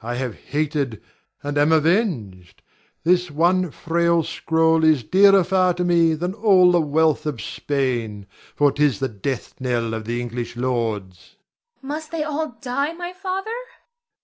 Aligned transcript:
I 0.00 0.14
have 0.14 0.36
hated, 0.38 1.02
and 1.42 1.58
am 1.58 1.72
avenged. 1.72 2.62
This 3.02 3.32
one 3.32 3.72
frail 3.72 4.22
scroll 4.22 4.84
is 4.84 5.02
dearer 5.02 5.42
far 5.42 5.74
to 5.74 5.82
me 5.82 6.14
than 6.14 6.34
all 6.34 6.70
the 6.70 6.80
wealth 6.80 7.26
of 7.26 7.40
Spain, 7.42 8.28
for 8.54 8.70
'tis 8.70 9.00
the 9.00 9.08
death 9.08 9.60
knell 9.60 9.92
of 9.92 10.04
the 10.04 10.20
English 10.20 10.56
lords. 10.56 11.16
Zara. 11.18 11.36
Must 11.88 12.10
they 12.12 12.22
all 12.22 12.56
die, 12.60 12.92
my 12.92 13.12
father? 13.12 13.50
Ber. 13.50 13.80